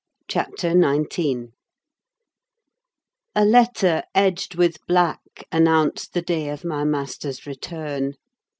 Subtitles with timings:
[0.27, 1.49] CHAPTER XIX
[3.35, 8.15] A letter, edged with black, announced the day of my master's return.